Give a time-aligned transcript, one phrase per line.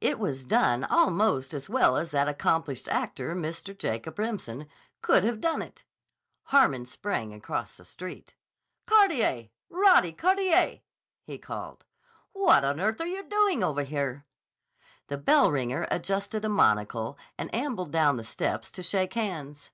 [0.00, 3.76] It was done almost as well as that accomplished actor, Mr.
[3.76, 4.68] Jacob Remsen,
[5.02, 5.82] could have done it.
[6.44, 8.36] Harmon sprang across the street.
[8.86, 9.50] "Carteret!
[9.68, 10.82] Roddy Carteret!"
[11.24, 11.84] he called.
[12.32, 14.24] "What on earth are you doing over here?"
[15.08, 19.72] The bell ringer adjusted a monocle and ambled down the steps to shake hands.